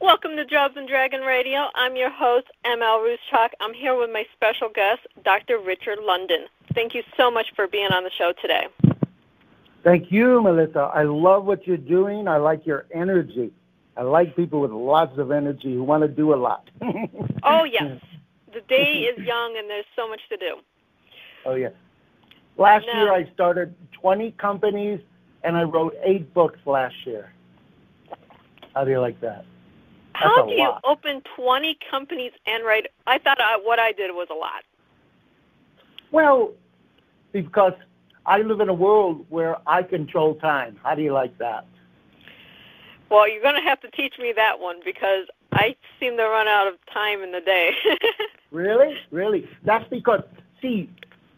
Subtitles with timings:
[0.00, 1.68] Welcome to Dove and Dragon Radio.
[1.74, 3.50] I'm your host, ML Ruscsak.
[3.60, 5.58] I'm here with my special guest, Dr.
[5.58, 6.46] Richard London.
[6.74, 8.66] Thank you so much for being on the show today.
[9.84, 10.90] Thank you, Melissa.
[10.92, 12.26] I love what you're doing.
[12.26, 13.52] I like your energy.
[13.96, 16.68] I like people with lots of energy who want to do a lot.
[17.44, 18.00] oh, yes.
[18.52, 20.56] The day is young and there's so much to do.
[21.46, 21.70] Oh, yeah.
[22.56, 25.00] Last now, year I started 20 companies
[25.42, 27.32] and I wrote eight books last year.
[28.74, 29.44] How do you like that?
[30.14, 32.86] That's How do you open 20 companies and write?
[33.06, 34.62] I thought I, what I did was a lot.
[36.10, 36.52] Well,
[37.32, 37.72] because
[38.26, 40.78] I live in a world where I control time.
[40.82, 41.66] How do you like that?
[43.10, 46.48] Well, you're going to have to teach me that one because I seem to run
[46.48, 47.72] out of time in the day.
[48.50, 48.94] really?
[49.10, 49.48] Really?
[49.64, 50.22] That's because,
[50.60, 50.88] see,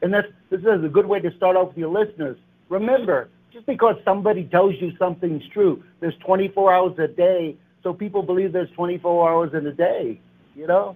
[0.04, 2.36] and this, this is a good way to start off with your listeners.
[2.68, 8.22] Remember, just because somebody tells you something's true, there's 24 hours a day, so people
[8.22, 10.20] believe there's 24 hours in a day,
[10.54, 10.94] you know?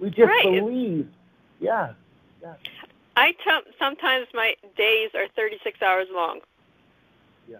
[0.00, 0.42] We just right.
[0.42, 1.06] believe.
[1.60, 1.92] Yeah.
[2.40, 2.54] Yeah.
[3.14, 6.40] I t- sometimes my days are 36 hours long.
[7.46, 7.58] Yeah.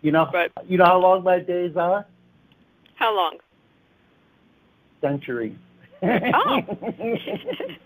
[0.00, 2.06] You know, but, you know how long my days are?
[2.94, 3.38] How long?
[5.00, 5.58] Century.
[6.04, 6.60] Oh.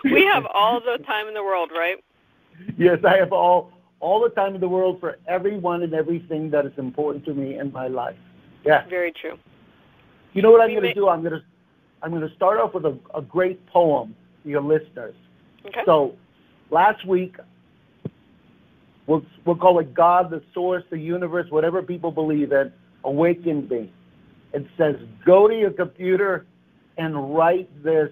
[0.12, 2.02] we have all the time in the world, right?
[2.76, 6.64] Yes, I have all all the time in the world for everyone and everything that
[6.64, 8.16] is important to me in my life.
[8.64, 8.88] Yeah.
[8.88, 9.38] Very true.
[10.32, 11.08] You know what I'm going to do?
[11.08, 11.42] I'm going to
[12.02, 15.14] I'm going to start off with a, a great poem for your listeners.
[15.66, 15.82] Okay.
[15.84, 16.14] So
[16.70, 17.36] last week,
[19.06, 22.72] we'll, we'll call it God, the source, the universe, whatever people believe in,
[23.04, 23.92] awakened me.
[24.52, 26.46] It says, go to your computer
[26.96, 28.10] and write this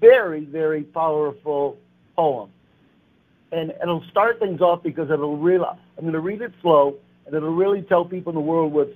[0.00, 1.78] very, very powerful
[2.16, 2.50] poem.
[3.50, 7.34] And it'll start things off because it'll really, I'm going to read it slow, and
[7.34, 8.94] it'll really tell people in the world what's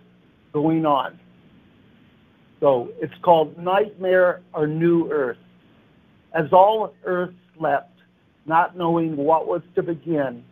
[0.52, 1.18] going on.
[2.60, 5.36] So it's called Nightmare or New Earth.
[6.32, 7.92] As all Earth slept,
[8.46, 10.42] not knowing what was to begin,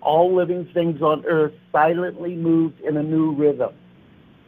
[0.00, 3.72] all living things on earth silently moved in a new rhythm.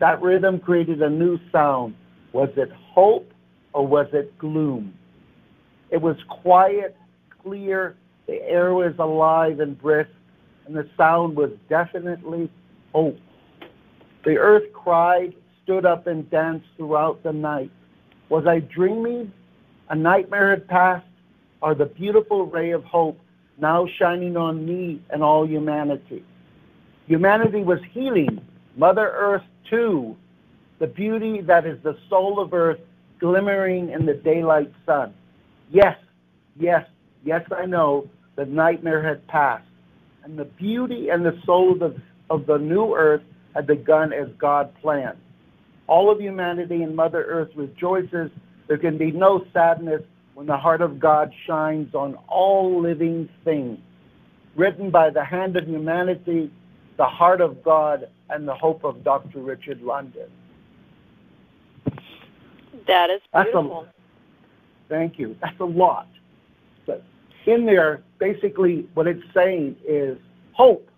[0.01, 1.95] That rhythm created a new sound.
[2.33, 3.33] Was it hope
[3.73, 4.93] or was it gloom?
[5.91, 6.97] It was quiet,
[7.43, 7.97] clear,
[8.27, 10.11] the air was alive and brisk,
[10.67, 12.51] and the sound was definitely
[12.93, 13.19] hope.
[14.25, 17.71] The earth cried, stood up, and danced throughout the night.
[18.29, 19.33] Was I dreaming?
[19.91, 21.07] A nightmare had passed?
[21.65, 23.19] or the beautiful ray of hope
[23.57, 26.23] now shining on me and all humanity.
[27.07, 28.47] Humanity was healing,
[28.77, 30.15] Mother Earth too,
[30.79, 32.81] the beauty that is the soul of Earth
[33.19, 35.15] glimmering in the daylight sun.
[35.71, 35.97] Yes,
[36.59, 36.87] yes,
[37.25, 39.67] yes, I know the nightmare had passed,
[40.25, 43.23] and the beauty and the soul of the, of the new Earth
[43.55, 45.19] had begun as God planned.
[45.87, 48.31] All of humanity and Mother Earth rejoices.
[48.69, 50.03] There can be no sadness
[50.35, 53.79] when the heart of God shines on all living things.
[54.57, 56.51] Written by the hand of humanity,
[56.97, 59.41] the heart of God, and the hope of Dr.
[59.41, 60.29] Richard London.
[62.87, 63.87] That is beautiful.
[63.89, 64.04] A,
[64.89, 65.37] thank you.
[65.41, 66.09] That's a lot.
[66.87, 67.03] But
[67.47, 70.19] in there, basically, what it's saying is
[70.53, 70.89] hope.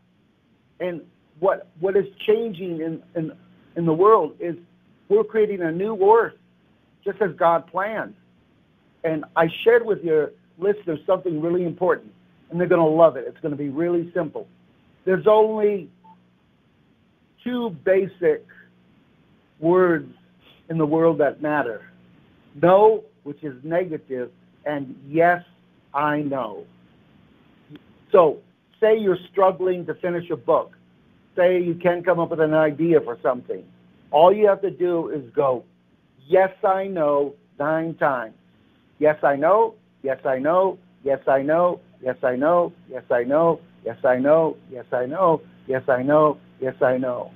[0.80, 1.00] And
[1.40, 3.32] what what is changing in, in,
[3.76, 4.56] in the world is
[5.08, 6.34] we're creating a new earth,
[7.04, 8.14] just as God planned.
[9.04, 12.12] And I shared with your listeners something really important,
[12.50, 13.24] and they're going to love it.
[13.26, 14.48] It's going to be really simple.
[15.04, 15.88] There's only
[17.44, 18.44] two basic
[19.60, 20.12] words
[20.68, 21.86] in the world that matter
[22.62, 24.30] no, which is negative,
[24.64, 25.42] and yes,
[25.92, 26.64] I know.
[28.12, 28.38] So,
[28.80, 30.76] say you're struggling to finish a book.
[31.34, 33.64] Say you can't come up with an idea for something.
[34.12, 35.64] All you have to do is go,
[36.26, 38.34] yes, I know, nine times.
[38.98, 39.74] Yes, I know.
[40.02, 40.78] Yes, I know.
[41.04, 41.80] Yes, I know.
[42.00, 42.72] Yes, I know.
[42.92, 43.60] Yes, I know.
[43.84, 44.56] Yes, I know.
[44.70, 45.42] Yes, I know.
[45.66, 46.38] Yes, I know.
[46.60, 47.32] Yes, I know.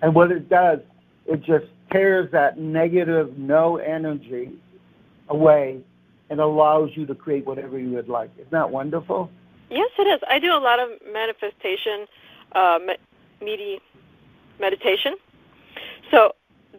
[0.00, 0.80] And what it does,
[1.26, 4.52] it just tears that negative no energy
[5.28, 5.80] away
[6.30, 8.30] and allows you to create whatever you would like.
[8.36, 9.30] Isn't that wonderful?
[9.70, 10.20] Yes, it is.
[10.28, 12.06] I do a lot of manifestation,
[12.52, 13.80] uh, med-
[14.58, 15.14] meditation.
[16.10, 16.34] So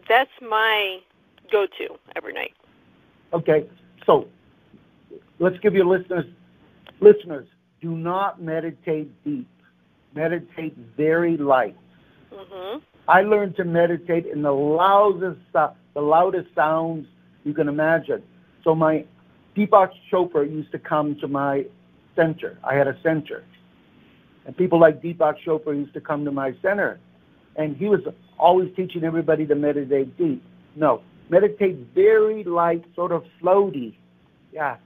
[0.08, 0.98] that's my
[1.50, 2.52] go-to every night.
[3.32, 3.66] Okay,
[4.06, 4.26] so
[5.38, 6.26] let's give you listeners,
[7.00, 7.46] listeners,
[7.80, 9.48] do not meditate deep.
[10.14, 11.76] Meditate very light.
[12.32, 12.78] Mm-hmm.
[13.08, 17.06] I learned to meditate in the loudest, the loudest sounds
[17.44, 18.22] you can imagine.
[18.64, 19.04] So my
[19.56, 21.64] Deepak Chopra used to come to my
[22.16, 22.58] center.
[22.64, 23.44] I had a center.
[24.46, 26.98] And people like Deepak Chopra used to come to my center,
[27.56, 28.00] and he was
[28.38, 30.42] always teaching everybody to meditate deep.
[30.76, 33.94] No, meditate very light, sort of floaty.
[34.52, 34.76] Yeah.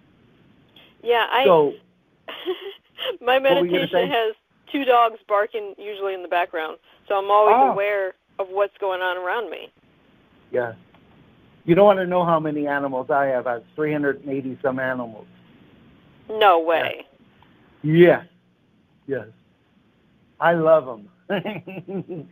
[1.03, 1.44] Yeah, I.
[1.44, 1.75] So,
[3.21, 4.35] my what were you gonna meditation has
[4.73, 7.73] two dogs barking usually in the background, so I'm always Oh.
[7.73, 9.71] aware of what's going on around me.
[10.50, 10.73] yeah.
[11.64, 13.46] You don't want to know how many animals I have.
[13.46, 15.26] I have 380 some animals.
[16.28, 17.06] No way.
[17.82, 18.26] Yes.
[19.06, 19.26] Yes.
[20.40, 21.08] I love them.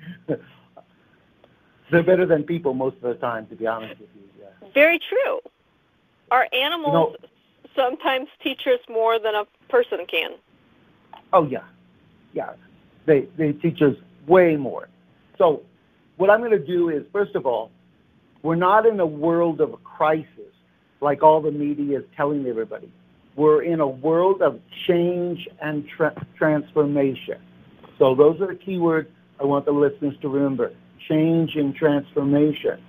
[1.90, 4.22] They're better than people most of the time, to be honest with you.
[4.40, 4.68] Yeah.
[4.74, 5.40] Very true.
[6.30, 7.16] Our animals
[7.76, 10.32] sometimes teach us more than a person can.
[11.32, 11.64] Oh yeah,
[12.32, 12.52] yeah.
[13.06, 13.94] They they teach us
[14.26, 14.88] way more.
[15.38, 15.62] So,
[16.16, 17.70] what I'm going to do is, first of all,
[18.42, 20.26] we're not in a world of crisis
[21.00, 22.90] like all the media is telling everybody.
[23.36, 27.40] We're in a world of change and tra- transformation.
[27.98, 29.08] So those are the key words
[29.40, 30.72] I want the listeners to remember:
[31.08, 32.80] change and transformation.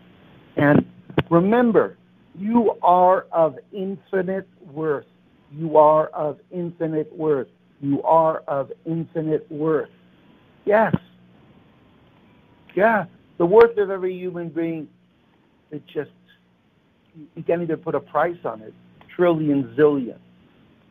[0.57, 0.85] And
[1.29, 1.97] remember,
[2.35, 5.05] you are of infinite worth.
[5.51, 7.47] You are of infinite worth.
[7.79, 9.89] You are of infinite worth.
[10.65, 10.95] Yes.
[12.75, 13.05] Yeah.
[13.37, 14.87] The worth of every human being,
[15.73, 16.11] it just,
[17.35, 18.73] you can't even put a price on it.
[19.15, 20.17] Trillion, zillion.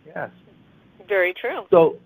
[0.07, 0.31] Yes.
[1.09, 1.67] Very true.
[1.71, 1.97] So,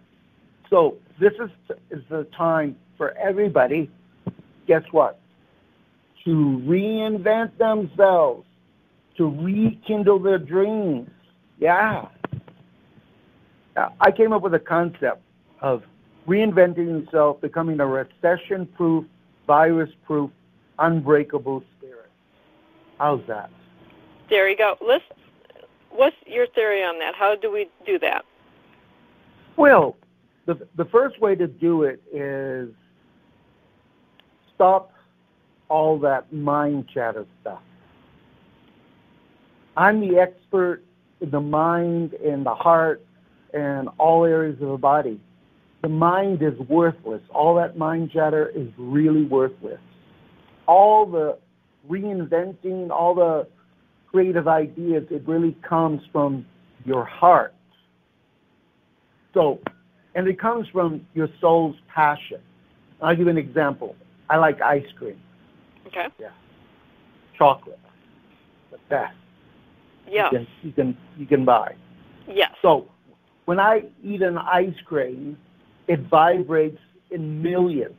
[0.70, 1.50] so this is
[1.90, 3.90] is the time for everybody.
[4.66, 5.18] Guess what?
[6.24, 8.46] To reinvent themselves,
[9.16, 11.10] to rekindle their dreams.
[11.58, 12.08] Yeah.
[14.00, 15.20] I came up with a concept
[15.60, 15.82] of
[16.26, 19.04] reinventing yourself, becoming a recession-proof,
[19.46, 20.30] virus-proof,
[20.78, 21.62] unbreakable.
[22.98, 23.50] How's that?
[24.30, 24.76] There you go.
[24.86, 25.04] Let's.
[25.90, 27.14] What's your theory on that?
[27.14, 28.24] How do we do that?
[29.56, 29.96] Well,
[30.46, 32.68] the the first way to do it is
[34.54, 34.92] stop
[35.68, 37.60] all that mind chatter stuff.
[39.76, 40.82] I'm the expert
[41.20, 43.04] in the mind and the heart
[43.52, 45.20] and all areas of the body.
[45.82, 47.22] The mind is worthless.
[47.30, 49.80] All that mind chatter is really worthless.
[50.66, 51.38] All the
[51.88, 53.46] reinventing, all the
[54.10, 56.46] creative ideas, it really comes from
[56.84, 57.54] your heart.
[59.34, 59.60] So,
[60.14, 62.40] and it comes from your soul's passion.
[63.02, 63.94] I'll give you an example.
[64.30, 65.20] I like ice cream,
[65.86, 66.06] Okay.
[66.18, 66.30] Yeah.
[67.36, 67.78] Chocolate,
[68.72, 69.14] the best
[70.08, 70.30] Yeah.
[70.32, 71.74] you, can, you can you can buy.
[72.26, 72.52] Yes.
[72.62, 72.88] So,
[73.44, 75.36] when I eat an ice cream,
[75.86, 76.80] it vibrates
[77.10, 77.94] in millions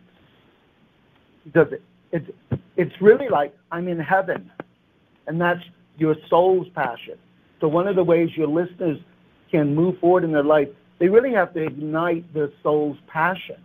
[1.46, 1.82] because it,
[2.12, 2.30] it's
[2.78, 4.50] it's really like I'm in heaven,
[5.28, 5.64] and that's
[5.98, 7.18] your soul's passion.
[7.60, 9.00] So one of the ways your listeners
[9.52, 10.70] can move forward in their life,
[11.00, 13.58] they really have to ignite their soul's passion.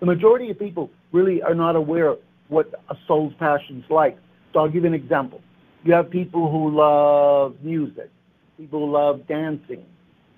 [0.00, 2.18] The majority of people really are not aware of
[2.48, 4.16] what a soul's passion is like.
[4.52, 5.40] So I'll give you an example.
[5.82, 8.10] You have people who love music,
[8.56, 9.84] people who love dancing,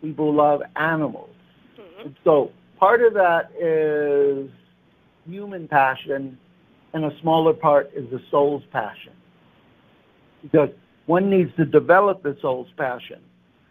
[0.01, 1.31] people who love animals.
[1.79, 2.15] Mhm.
[2.25, 4.49] So part of that is
[5.29, 6.39] human passion,
[6.97, 9.13] and a smaller part is the soul's passion.
[10.43, 10.71] Because
[11.05, 13.21] one needs to develop the soul's passion.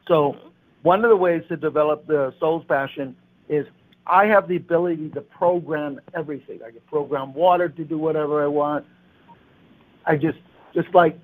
[0.08, 0.38] So
[0.84, 3.16] one of the ways to develop the soul's passion
[3.50, 3.66] is
[4.06, 6.60] I have the ability to program everything.
[6.62, 8.86] I can program water to do whatever I want.
[10.06, 10.38] I just
[10.76, 11.18] just like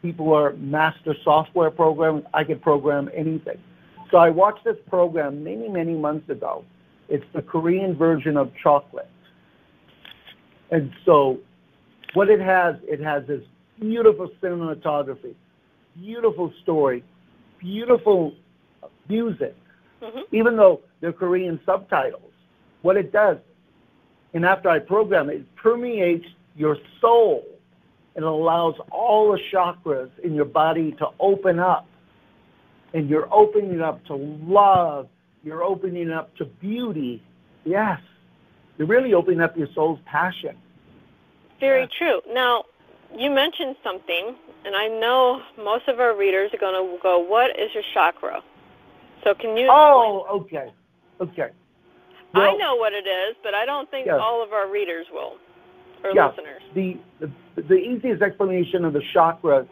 [0.00, 3.58] people are master software programmers, I can program anything.
[4.12, 6.64] So I watched this program many, many months ago.
[7.08, 9.10] It's the Korean version of chocolate.
[10.70, 11.40] And so
[12.14, 13.42] what it has, it has this
[13.80, 15.34] beautiful cinematography,
[15.96, 17.02] beautiful story,
[17.58, 18.34] beautiful
[19.08, 19.54] music,
[20.00, 20.24] Mhm.
[20.32, 22.32] even though they're Korean subtitles.
[22.82, 23.38] What it does,
[24.34, 27.46] and after I program it, it permeates your soul
[28.14, 31.86] and allows all the chakras in your body to open up.
[32.94, 35.08] And you're opening up to love.
[35.44, 37.22] You're opening up to beauty.
[37.64, 38.00] Yes.
[38.76, 40.56] You're really opening up your soul's passion.
[41.60, 41.86] Very Yeah.
[41.86, 42.22] true.
[42.28, 42.64] Now,
[43.16, 47.58] you mentioned something, and I know most of our readers are going to go, "What
[47.58, 48.42] is your chakra?"
[49.24, 49.68] So, can you?
[49.70, 50.70] Oh, okay.
[51.20, 51.50] Okay.
[52.34, 54.20] I know what it is, but I don't think Yes.
[54.20, 55.38] all of our readers will,
[56.04, 56.28] or Yeah.
[56.28, 56.62] listeners.
[56.74, 59.66] the, the the easiest explanation of the chakra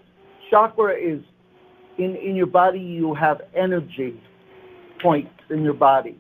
[0.50, 1.23] chakra is
[1.99, 4.21] in in your body you have energy
[5.00, 6.16] points in your body,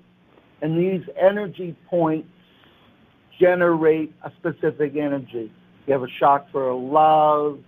[0.62, 2.28] and these energy points
[3.38, 5.50] generate a specific energy.
[5.86, 7.60] You have a chakra of love,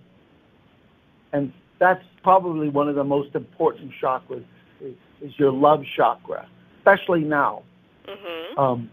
[1.31, 4.43] and that's probably one of the most important chakras
[4.81, 6.47] is, is your love chakra,
[6.79, 7.63] especially now.
[8.07, 8.59] Mm-hmm.
[8.59, 8.91] Um,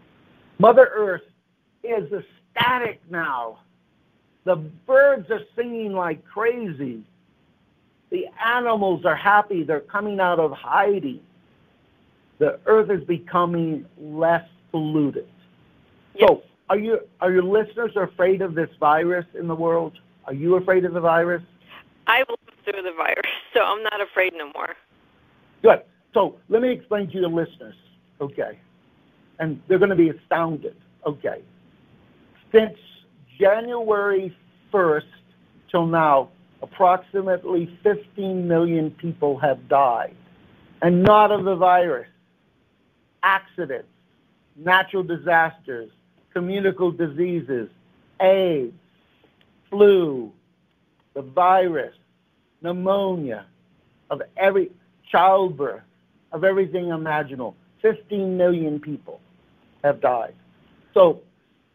[0.59, 1.23] Mother Earth
[1.83, 3.61] is ecstatic now.
[4.45, 4.56] The
[4.87, 7.02] birds are singing like crazy.
[8.11, 9.64] The animals are happy.
[9.64, 11.21] They're coming out of hiding.
[12.38, 15.26] The earth is becoming less polluted.
[16.14, 16.28] Yes.
[16.28, 19.99] So, are you are your listeners afraid of this virus in the world?
[20.25, 21.42] Are you afraid of the virus?
[22.06, 24.75] I lived through the virus, so I'm not afraid no more.
[25.62, 25.82] Good.
[26.14, 27.75] So let me explain to your listeners,
[28.20, 28.58] okay?
[29.38, 31.42] And they're going to be astounded, okay?
[32.52, 32.78] Since
[33.38, 34.35] January
[34.73, 35.02] 1st
[35.70, 36.30] till now,
[36.62, 40.16] approximately 15 million people have died,
[40.80, 42.08] and not of the virus.
[43.23, 43.88] Accidents,
[44.56, 45.90] natural disasters,
[46.37, 47.71] communicable diseases,
[48.21, 48.75] AIDS,
[49.71, 50.31] flu,
[51.14, 51.95] the virus,
[52.61, 53.47] pneumonia,
[54.11, 54.71] of every
[55.11, 55.81] childbirth,
[56.33, 57.57] of everything imaginable.
[57.81, 59.19] 15 million people
[59.83, 60.35] have died.
[60.93, 61.23] So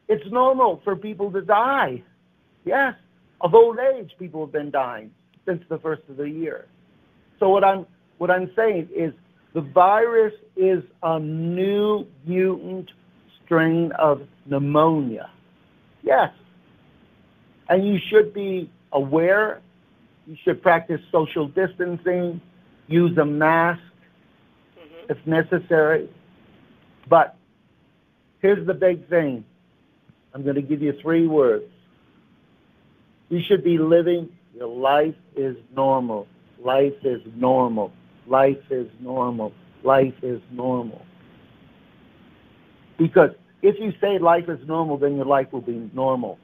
[0.07, 2.03] it's normal for people to die.
[2.63, 2.93] Yes,
[3.41, 5.09] of old age, people have been dying
[5.47, 6.67] since the first of the year.
[7.39, 7.87] So what I'm
[8.19, 9.11] what I'm saying is
[9.53, 12.91] the virus is a new mutant
[13.51, 15.29] strain of pneumonia.
[16.03, 16.31] Yes.
[17.67, 19.61] And you should be aware.
[20.25, 22.39] You should practice social distancing,
[22.87, 23.81] use a mask
[24.77, 26.09] hmm if necessary.
[27.09, 27.35] But
[28.39, 29.43] here's the big thing.
[30.33, 31.65] I'm going to give you three words.
[33.27, 36.27] You should be living your life is normal.
[36.63, 37.91] Life is normal.
[38.27, 39.51] Life is normal.
[39.83, 41.01] Life is normal.
[42.97, 43.31] Because
[43.61, 46.37] if you say life is normal, then your life will be normal.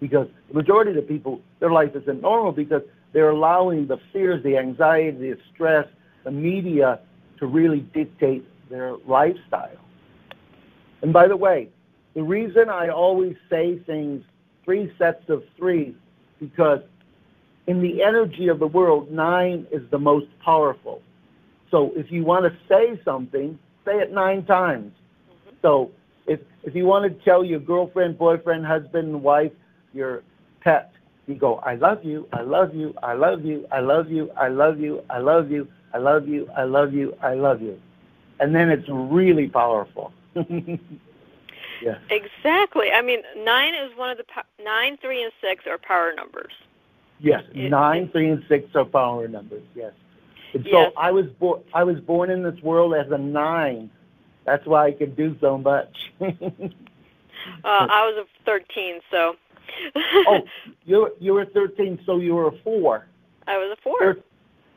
[0.00, 4.42] Because the majority of the people, their life isn't normal because they're allowing the fears,
[4.42, 5.86] the anxiety, the stress,
[6.24, 7.00] the media
[7.38, 9.76] to really dictate their lifestyle.
[11.02, 11.68] And by the way,
[12.14, 14.24] the reason I always say things
[14.64, 15.94] three sets of three,
[16.38, 16.80] because
[17.66, 21.02] in the energy of the world, nine is the most powerful.
[21.70, 24.92] So if you want to say something, say it nine times.
[25.62, 25.90] So
[26.26, 29.52] if if you want to tell your girlfriend, boyfriend, husband, wife,
[29.92, 30.22] your
[30.60, 30.92] pet,
[31.26, 34.48] you go, I love you, I love you, I love you, I love you, I
[34.48, 37.80] love you, I love you, I love you, I love you, I love you.
[38.40, 40.12] And then it's really powerful.
[40.34, 41.98] yes.
[42.10, 42.90] Exactly.
[42.92, 46.52] I mean, nine is one of the po- nine, three, and six are power numbers.
[47.18, 49.62] Yes, It- nine, three, and six are power numbers.
[49.74, 49.92] Yes.
[50.54, 50.92] And so Yes.
[50.96, 51.60] I was born.
[51.74, 53.90] I was born in this world as a nine.
[54.44, 55.94] That's why I could do so much.
[57.64, 59.34] Uh, I was a 13, so.
[59.96, 60.40] oh,
[60.84, 63.06] you were- you were thirteen, so you were a four.
[63.46, 63.98] I was a four.
[63.98, 64.20] Thir-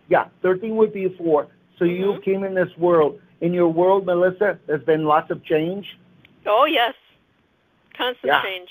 [0.07, 1.47] yeah, thirteen would be a four.
[1.77, 2.23] So you Mhm.
[2.23, 3.19] came in this world.
[3.41, 5.97] In your world, Melissa, there's been lots of change.
[6.45, 6.93] Oh yes,
[7.97, 8.41] constant Yeah.
[8.43, 8.69] change.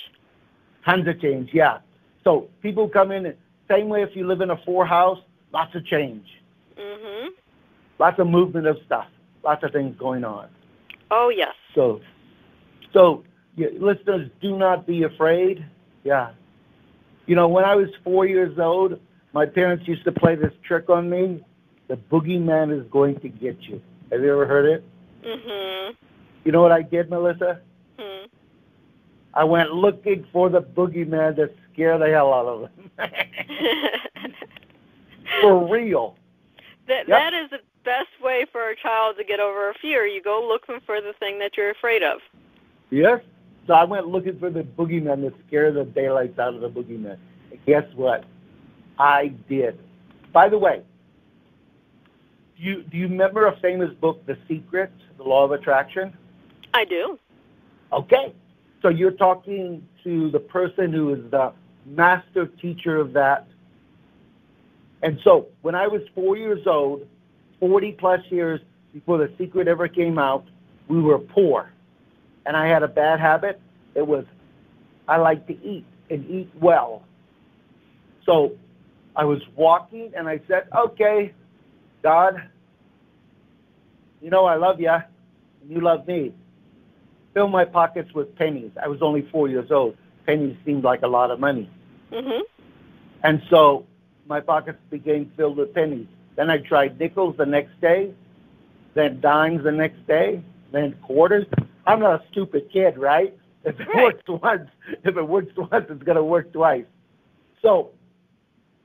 [0.87, 1.53] Tons of change.
[1.53, 1.79] Yeah.
[2.25, 3.37] So people come in.
[3.69, 5.19] Same way if you live in a four house,
[5.53, 6.27] lots of change,
[6.79, 7.29] Mhm.
[7.99, 9.09] lots of movement of stuff,
[9.43, 10.49] lots of things going on.
[11.14, 11.54] Oh yes.
[11.75, 12.00] So,
[12.95, 13.23] so
[13.57, 15.64] yeah, listeners, do not be afraid.
[16.04, 16.31] Yeah.
[17.26, 18.99] You know, when I was four years old,
[19.35, 21.45] my parents used to play this trick on me.
[21.88, 23.81] The boogeyman is going to get you.
[24.11, 24.85] Have you ever heard it?
[25.23, 25.95] Mhm.
[26.45, 27.61] You know what I did, Melissa?
[27.99, 28.26] Hmm.
[29.35, 32.90] I went looking for the boogeyman to scare the hell out of them.
[35.42, 36.16] for real.
[36.88, 37.19] that Yep.
[37.19, 40.07] that is the best way for a child to get over a fear.
[40.07, 42.21] You go looking for the thing that you're afraid of.
[42.91, 43.21] Yes.
[43.67, 47.19] So I went looking for the boogeyman to scare the daylights out of the boogeyman.
[47.51, 48.25] And guess what?
[48.99, 49.79] I did.
[50.33, 50.83] By the way,
[52.57, 56.17] do you do you remember a famous book, The Secret, The Law of Attraction?
[56.75, 57.19] I do.
[57.93, 58.35] Okay.
[58.81, 61.53] So you're talking to the person who is the
[61.87, 63.47] master teacher of that.
[65.03, 67.07] And so when I was four years old,
[67.62, 68.61] 40 plus years
[68.92, 70.45] before The Secret ever came out,
[70.88, 71.71] we were poor.
[72.45, 73.61] And I had a bad habit.
[73.95, 74.25] It was
[75.07, 77.04] I like to eat and eat well.
[78.26, 78.57] So
[79.14, 81.33] I was walking and I said, okay,
[82.02, 82.42] God,
[84.21, 85.04] you know I love you and
[85.69, 86.33] you love me
[87.35, 88.73] fill my pockets with pennies.
[88.83, 89.97] I was only four years old.
[90.26, 91.71] Pennies seemed like a lot of money.
[92.11, 92.42] Mhm.
[93.23, 93.87] And so
[94.26, 96.09] my pockets became filled with pennies.
[96.37, 98.12] Then I tried nickels the next day,
[98.95, 101.47] then dimes the next day, then quarters.
[101.87, 103.37] I'm not a stupid kid, right?
[103.65, 104.05] If it Right.
[104.05, 104.69] works once,
[105.05, 106.85] if it works once, it's going to work twice.
[107.61, 107.91] So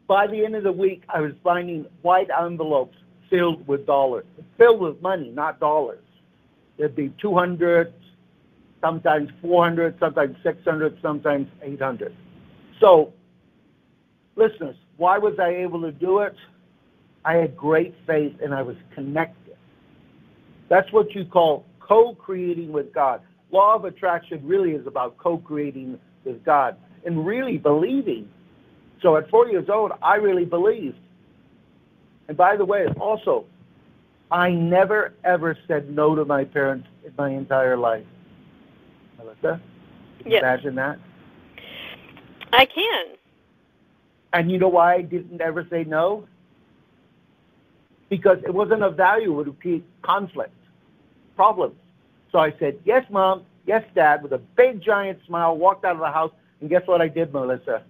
[0.08, 2.96] by the end of the week, I was finding white envelopes
[3.30, 4.26] filled with dollars,
[4.58, 6.04] filled with money, not dollars.
[6.78, 7.92] there'd be 200,
[8.82, 12.16] sometimes 400, sometimes 600, sometimes 800.
[12.80, 13.14] So,
[14.36, 16.36] listeners, why was I able to do it?
[17.28, 19.58] I had great faith and I was connected.
[20.70, 23.22] That's what you call co creating with God.
[23.52, 28.30] Law of attraction really is about co creating with God and really believing.
[29.02, 30.98] So at four years old, I really believed.
[32.30, 33.44] And by the way, also,
[34.32, 38.06] I never ever said no to my parents in my entire life.
[39.18, 39.60] Melissa,
[40.22, 40.98] can you imagine that?
[42.54, 43.06] I can.
[44.32, 46.26] And you know why I didn't ever say no?
[48.10, 50.54] Because it wasn't of value, it would create conflict,
[51.36, 51.76] problems.
[52.32, 56.00] So I said, yes, mom, yes, dad, with a big giant smile, walked out of
[56.00, 57.84] the house, and guess what I did, Melissa?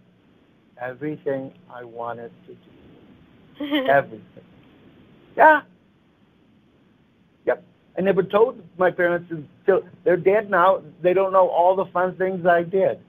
[0.79, 3.85] Everything I wanted to do.
[3.89, 4.23] Everything.
[5.35, 5.61] Yeah.
[7.45, 7.63] Yep.
[7.97, 10.81] I never told my parents until they're dead now.
[11.01, 12.99] They don't know all the fun things I did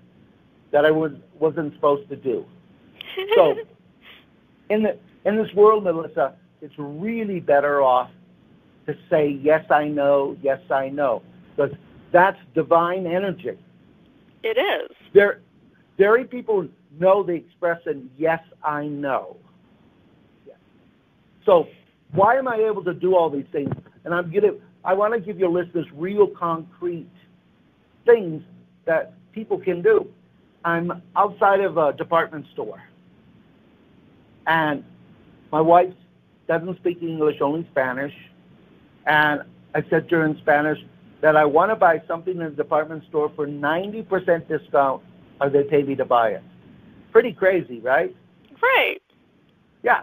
[0.71, 2.45] that I was wasn't supposed to do.
[3.35, 3.57] So
[4.71, 8.11] in the in this world, Melissa, it's really better off
[8.87, 11.23] to say yes I know, yes I know.
[11.55, 11.75] Because
[12.13, 13.59] that's divine energy.
[14.43, 14.97] It is.
[15.13, 15.41] There
[15.99, 19.37] very people know the expression yes I know.
[20.47, 20.57] Yes.
[21.45, 21.69] So
[22.13, 23.75] why am I able to do all these things?
[24.05, 24.53] And I'm gonna
[24.85, 27.11] I want to give your listeners real concrete
[28.07, 28.43] things
[28.87, 30.09] that people can do.
[30.65, 32.83] I'm outside of a department store.
[34.47, 34.83] And
[35.53, 35.93] my wife
[36.49, 38.15] doesn't speak English, only Spanish.
[39.07, 39.43] And
[39.75, 40.79] I said to her in Spanish
[41.21, 45.03] that I want to buy something in the department store for 90% discount
[45.41, 46.43] or they pay me to buy it.
[47.13, 48.15] Pretty crazy, right?
[48.61, 49.01] Right.
[49.83, 50.03] Yeah.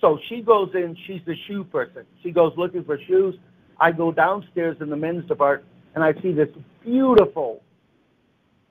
[0.00, 2.04] So she goes in, she's the shoe person.
[2.22, 3.34] She goes looking for shoes.
[3.80, 6.48] I go downstairs in the men's department and I see this
[6.84, 7.62] beautiful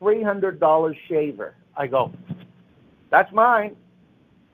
[0.01, 1.55] $300 shaver.
[1.75, 2.13] I go,
[3.09, 3.75] that's mine.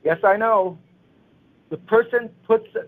[0.04, 0.78] Yes, I know.
[1.74, 2.88] The person puts it,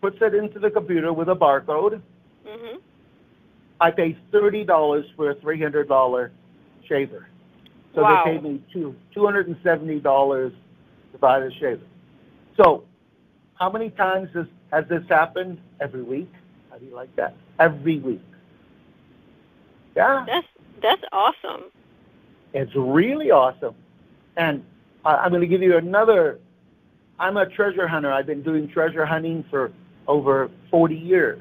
[0.00, 2.00] puts it into the computer with a barcode.
[2.46, 2.80] Mhm.
[3.82, 6.30] I pay $30 for a $300
[6.88, 7.26] shaver.
[7.94, 8.22] So wow.
[8.24, 10.52] they paid me two, $270
[11.12, 11.84] to buy the shaver.
[12.56, 12.84] So
[13.56, 15.58] how many times has, has this happened?
[15.78, 16.32] Every week?
[16.70, 17.34] How do you like that?
[17.58, 18.24] Every week.
[19.94, 20.24] Yeah.
[20.26, 20.48] That's
[20.80, 21.64] that's awesome.
[22.54, 23.74] It's really awesome.
[24.38, 24.64] And
[25.04, 26.38] I, I'm going to give you another.
[27.18, 28.12] I'm a treasure hunter.
[28.12, 29.72] I've been doing treasure hunting for
[30.06, 31.40] over 40 years.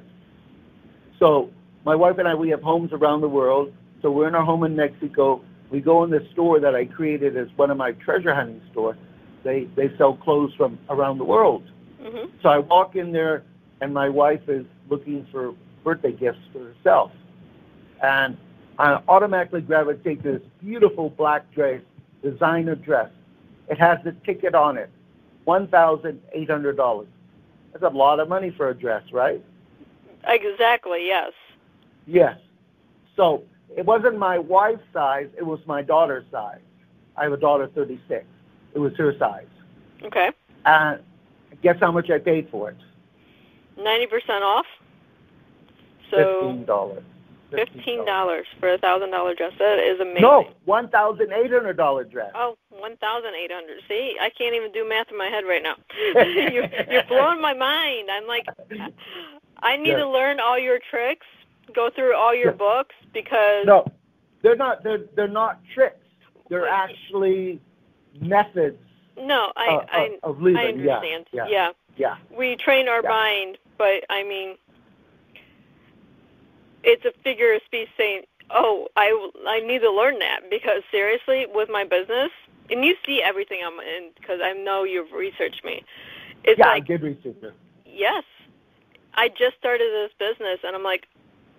[1.20, 1.50] So
[1.86, 3.74] my wife and I, we have homes around the world.
[4.02, 5.42] So we're in our home in Mexico.
[5.70, 8.98] We go in the store that I created as one of my treasure hunting stores.
[9.44, 11.64] They they sell clothes from around the world.
[12.02, 12.30] Mhm.
[12.42, 13.44] So I walk in there,
[13.82, 17.12] and my wife is looking for birthday gifts for herself.
[18.02, 18.38] And
[18.78, 21.82] I automatically gravitate to this beautiful black dress,
[22.22, 23.10] designer dress.
[23.70, 24.90] It has the ticket on it,
[25.46, 27.08] $1,800.
[27.72, 29.44] That's a lot of money for a dress, right?
[30.26, 31.06] Exactly.
[31.08, 31.32] Yes.
[32.06, 32.38] Yes.
[33.16, 33.44] So
[33.76, 36.60] it wasn't my wife's size, it was my daughter's size.
[37.18, 38.26] I have a daughter 36.
[38.74, 39.46] It was her size.
[40.04, 40.32] Okay.
[40.66, 41.02] And
[41.62, 42.78] guess how much I paid for it?
[43.78, 44.66] Ninety percent off.
[46.12, 46.18] So
[46.68, 47.04] $15.
[47.58, 49.54] Fifteen dollars for a thousand dollar dress.
[49.60, 50.22] That is amazing.
[50.22, 52.32] No, $1,800 dress.
[52.36, 53.80] Oh, one thousand eight hundred.
[53.88, 55.76] See, I can't even do math in my head right now.
[56.52, 58.10] you're, you're blowing my mind.
[58.12, 58.46] I'm like,
[59.62, 60.00] I need Yes.
[60.00, 61.26] to learn all your tricks,
[61.76, 62.58] go through all your Yes.
[62.58, 63.86] books because No,
[64.42, 64.84] they're not.
[64.84, 65.98] They're they're not tricks.
[66.50, 67.60] They're actually
[68.20, 68.78] methods.
[69.18, 70.58] no, I uh, I of living.
[70.58, 71.26] I Yeah, understand.
[71.34, 71.72] yeah.
[71.96, 73.10] Yeah, we train our Yeah.
[73.10, 74.58] mind, but I mean,
[76.84, 81.46] it's a figure of speech saying, "Oh, I I need to learn that because seriously,
[81.54, 82.32] with my business,
[82.70, 85.84] and you see everything I'm in because I know you've researched me.
[86.44, 86.68] It's yeah.
[86.68, 87.54] I like did research it.
[87.86, 88.24] yes,
[89.14, 91.08] I just started this business, and I'm like,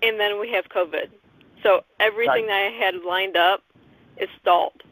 [0.02, 1.08] and then we have COVID,
[1.62, 3.62] so everything that I had lined up
[4.18, 4.82] is stalled,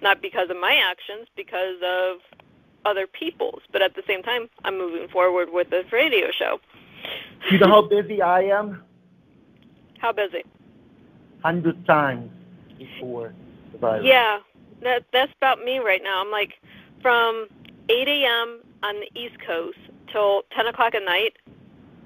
[0.00, 2.18] not because of my actions, because of
[2.84, 3.62] other people's.
[3.72, 6.60] But at the same time, I'm moving forward with this radio show.
[7.50, 8.82] You know how busy I am?
[10.00, 10.42] How busy?
[11.42, 12.30] Hundred times
[12.78, 13.34] before
[13.72, 14.04] the virus.
[14.04, 14.38] Yeah,
[14.82, 16.20] that that's about me right now.
[16.22, 16.54] I'm like
[17.02, 17.46] from
[17.88, 18.60] 8 a.m.
[18.82, 19.78] on the East Coast
[20.12, 21.34] till 10 o'clock at night.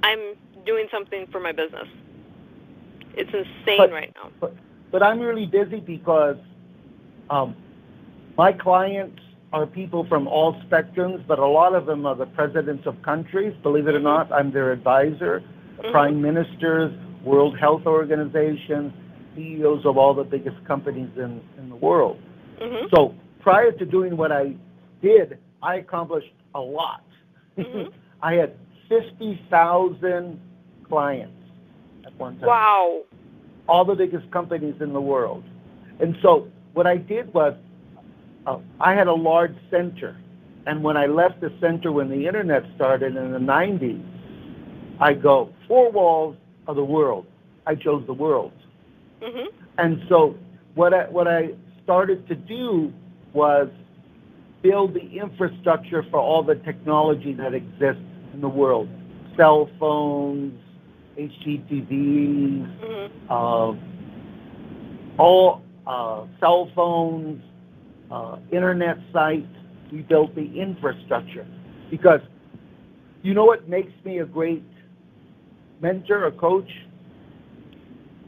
[0.02, 0.34] I'm
[0.66, 1.88] doing something for my business.
[3.16, 4.30] It's insane But- right now.
[4.40, 4.54] But
[4.90, 6.36] but I'm really busy because
[7.30, 7.56] um,
[8.36, 9.20] my clients
[9.52, 13.54] are people from all spectrums, but a lot of them are the presidents of countries.
[13.62, 15.42] Believe it or not, I'm their advisor,
[15.78, 15.90] Mhm.
[15.92, 16.92] prime ministers,
[17.24, 18.92] World Health Organization,
[19.34, 22.18] CEOs of all the biggest companies in, in the world.
[22.60, 22.90] Mhm.
[22.94, 24.54] So prior to doing what I
[25.02, 27.02] did, I accomplished a lot.
[27.58, 27.90] Mhm.
[28.22, 28.54] I had
[28.88, 30.40] 50,000
[30.88, 31.32] clients
[32.06, 32.48] at one time.
[32.48, 33.02] Wow.
[33.68, 35.44] All the biggest companies in the world.
[36.00, 37.54] And so what I did was
[38.46, 40.16] uh, I had a large center.
[40.66, 44.02] And when I left the center when the internet started in the 90s,
[45.00, 47.26] I go, four walls of the world.
[47.66, 48.52] I chose the world.
[49.22, 49.48] Mhm.
[49.78, 50.36] And so
[50.74, 51.50] what I, what I
[51.82, 52.92] started to do
[53.32, 53.68] was
[54.62, 58.88] build the infrastructure for all the technology that exists in the world.
[59.36, 60.58] Cell phones,
[61.18, 63.10] HDTVs, Mhm.
[63.28, 63.74] uh,
[65.18, 67.42] all uh, cell phones,
[68.10, 69.46] uh, internet sites.
[69.92, 71.46] We built the infrastructure
[71.90, 72.20] because
[73.22, 74.62] you know what makes me a great
[75.88, 76.70] mentor, a coach?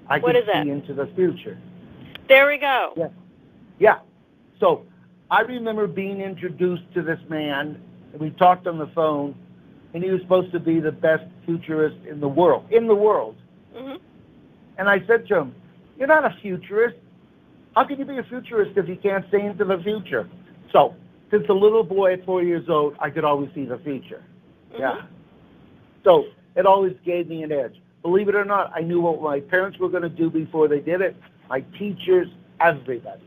[0.09, 0.65] I What can is that?
[0.65, 1.59] see into the future.
[2.29, 2.93] There we go.
[2.97, 3.09] Yeah.
[3.79, 3.99] Yeah.
[4.61, 4.85] So
[5.31, 7.81] I remember being introduced to this man,
[8.13, 9.35] and we talked on the phone,
[9.95, 12.67] and he was supposed to be the best futurist in the world.
[12.71, 13.37] In the world.
[13.75, 13.99] Mhm.
[14.79, 15.55] And I said to him,
[15.99, 16.99] You're not a futurist.
[17.75, 20.29] How can you be a futurist if you can't see into the future?
[20.71, 20.95] So,
[21.31, 24.23] since a little boy at four years old, I could always see the future.
[24.79, 24.97] Yeah.
[24.97, 25.07] Mhm.
[26.05, 27.81] So, it always gave me an edge.
[28.03, 30.81] Believe it or not, I knew what my parents were going to do before they
[30.81, 31.17] did it,
[31.49, 32.29] my teachers,
[32.61, 33.23] everybody.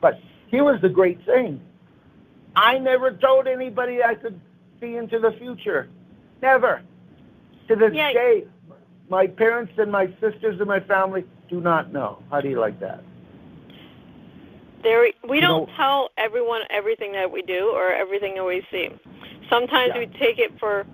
[0.00, 1.60] But here was the great thing
[2.56, 4.40] I never told anybody I could
[4.80, 5.88] see into the future.
[6.40, 6.82] Never.
[7.68, 8.12] To this Yeah.
[8.12, 8.44] day,
[9.08, 12.18] my parents and my sisters and my family do not know.
[12.30, 13.00] How do you like that?
[14.82, 18.90] There we, don't know- tell everyone everything that we do or everything that we see.
[19.48, 20.00] Sometimes Yeah.
[20.00, 20.86] we take it for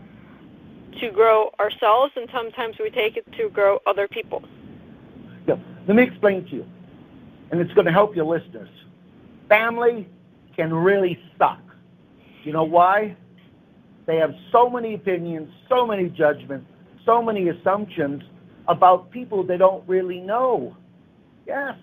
[1.00, 4.42] to grow ourselves and sometimes we take it to grow other people.
[5.46, 5.56] Yeah.
[5.86, 6.66] Let me explain to you,
[7.50, 8.68] and it's going to help your listeners.
[9.48, 10.08] Family
[10.56, 11.60] can really suck.
[12.44, 13.16] You know why?
[14.06, 16.66] They have so many opinions, so many judgments,
[17.04, 18.22] so many assumptions
[18.68, 20.76] about people they don't really know.
[21.46, 21.76] Yes.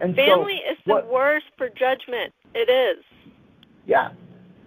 [0.00, 2.32] And Family so, is the what- worst for judgment.
[2.54, 3.04] It is.
[3.86, 4.10] Yeah.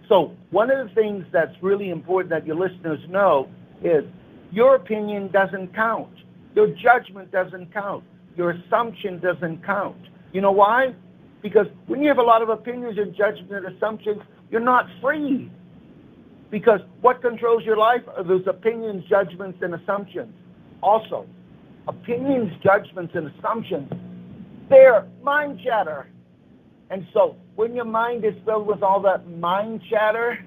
[0.08, 3.48] So one of the things that's really important that your listeners know
[3.82, 4.04] is
[4.52, 6.12] your opinion doesn't count.
[6.54, 8.04] Your judgment doesn't count.
[8.36, 9.96] Your assumption doesn't count.
[10.32, 10.94] You know why?
[11.42, 15.50] Because when you have a lot of opinions and judgment and assumptions, you're not free.
[16.50, 20.32] Because what controls your life are those opinions, judgments, and assumptions.
[20.82, 21.26] Also,
[21.88, 23.90] opinions, judgments, and assumptions,
[24.68, 26.08] they're mind chatter.
[26.90, 30.38] And so, when your mind is filled with all that mind chatter,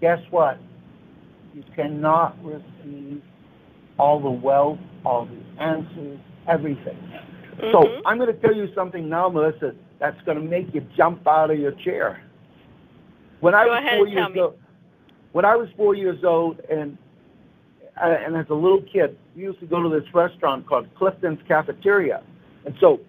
[0.00, 0.58] guess what?
[1.54, 3.22] You cannot receive
[3.98, 6.18] all the wealth, all the answers,
[6.48, 6.98] everything.
[7.72, 8.02] So, Mhm.
[8.04, 11.50] I'm going to tell you something now, Melissa, that's going to make you jump out
[11.50, 12.20] of your chair.
[13.40, 14.40] When I Go was ahead four years me.
[14.40, 14.58] old,
[15.32, 16.98] when I was four years old, and
[17.96, 21.40] uh, and as a little kid, we used to go to this restaurant called Clifton's
[21.46, 22.22] Cafeteria,
[22.64, 23.00] and so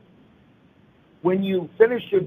[1.25, 2.21] when you finish your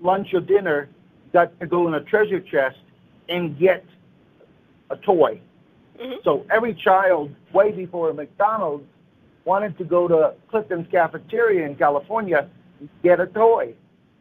[0.00, 0.88] lunch or dinner,
[1.26, 2.78] you got to go in a treasure chest
[3.28, 3.84] and get
[4.88, 5.38] a toy.
[5.98, 6.24] Mhm.
[6.24, 8.86] So every child, way before McDonald's,
[9.44, 12.48] wanted to go to Clifton's Cafeteria in California
[12.80, 13.74] and get a toy.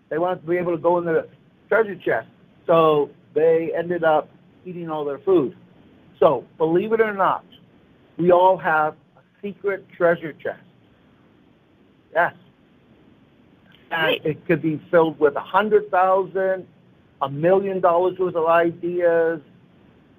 [0.10, 1.30] They wanted to be able to go in the
[1.70, 2.28] treasure chest.
[2.68, 4.28] So they ended up
[4.66, 5.56] eating all their food.
[6.20, 7.46] So believe it or not,
[8.18, 10.68] we all have a secret treasure chest.
[12.14, 12.34] Yes.
[13.92, 14.22] Right.
[14.26, 16.68] it could be filled with a hundred thousand,
[17.22, 19.40] a million dollars worth of ideas,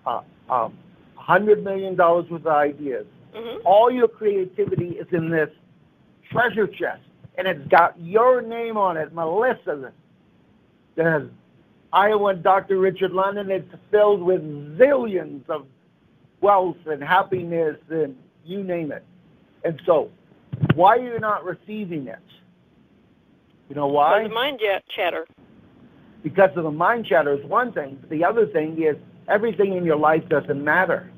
[0.06, 0.76] uh, um,
[1.18, 3.06] a hundred million dollars worth of ideas.
[3.34, 3.60] Mhm.
[3.64, 5.50] All your creativity is in this
[6.30, 7.02] treasure chest,
[7.36, 9.92] and it's got your name on it, Melissa.
[10.94, 11.28] There's
[11.92, 12.78] Iowa Dr.
[12.78, 13.50] Richard London.
[13.50, 14.42] It's filled with
[14.78, 15.66] zillions of
[16.40, 19.04] wealth and happiness and you name it.
[19.64, 20.10] And so,
[20.74, 22.18] why are you not receiving it?
[23.68, 24.22] You know why?
[24.22, 25.26] Because of the mind chatter.
[26.22, 27.98] because of the mind chatter is one thing.
[28.00, 28.96] But the other thing is
[29.28, 31.10] everything in your life doesn't matter.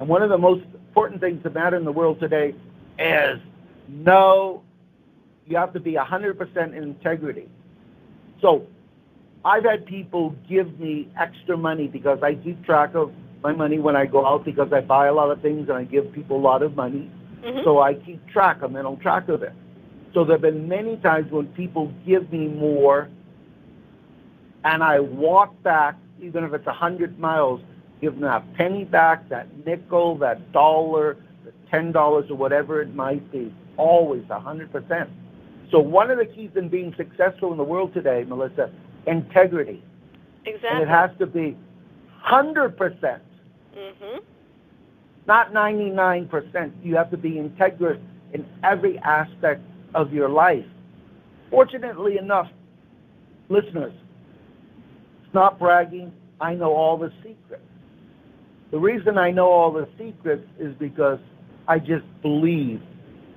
[0.00, 2.54] And one of the most important things that matter in the world today
[2.98, 3.40] is
[3.88, 4.62] no,
[5.46, 7.48] you have to be 100% in integrity.
[8.40, 8.66] So
[9.44, 13.94] I've had people give me extra money because I keep track of my money when
[13.96, 16.44] I go out because I buy a lot of things and I give people a
[16.50, 17.10] lot of money.
[17.44, 17.62] Mhm.
[17.62, 19.52] So I keep track, a mental track of it.
[20.16, 23.10] So there have been many times when people give me more
[24.64, 27.60] and I walk back, even if it's a hundred miles,
[28.00, 32.94] give them that penny back, that nickel, that dollar, the ten dollars or whatever it
[32.94, 33.54] might be.
[33.76, 35.10] Always a hundred percent.
[35.70, 38.70] So one of the keys in being successful in the world today, Melissa,
[39.06, 39.84] integrity.
[40.46, 40.70] Exactly.
[40.70, 41.58] And it has to be
[42.22, 43.22] hundred percent.
[43.76, 44.22] Mhm.
[45.26, 46.72] Not ninety nine percent.
[46.82, 48.00] You have to be integrous
[48.32, 49.60] in every aspect
[49.96, 50.64] of your life.
[51.50, 52.48] Fortunately enough,
[53.48, 53.94] listeners,
[55.24, 56.12] it's not bragging.
[56.40, 57.62] I know all the secrets.
[58.70, 61.18] The reason I know all the secrets is because
[61.66, 62.82] I just believe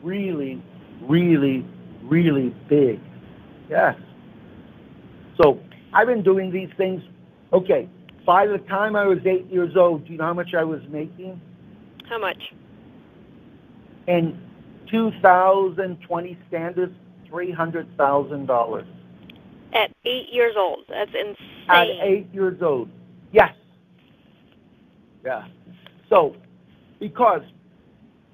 [0.03, 0.61] really,
[1.01, 1.65] really,
[2.03, 2.99] really big.
[3.69, 3.95] Yes.
[5.41, 5.59] So
[5.93, 7.01] I've been doing these things.
[7.53, 7.87] Okay,
[8.25, 10.81] by the time I was eight years old, do you know how much I was
[10.89, 11.39] making?
[12.09, 12.51] How much?
[14.07, 14.39] In
[14.91, 16.95] 2020 standards,
[17.31, 18.85] $300,000.
[19.73, 20.79] At eight years old.
[20.89, 21.35] That's insane.
[21.67, 22.89] At eight years old.
[23.31, 23.53] Yes.
[25.23, 25.47] Yeah.
[26.09, 26.35] So,
[26.99, 27.41] because,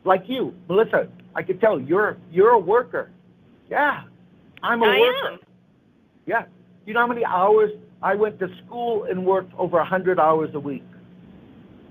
[0.06, 3.12] like you, Melissa, I could tell you're you're a worker.
[3.70, 4.04] Yeah,
[4.64, 5.28] I'm a I worker.
[5.34, 5.40] am.
[6.26, 6.46] Yeah.
[6.86, 10.52] You know how many hours I went to school and worked over a hundred hours
[10.54, 10.86] a week.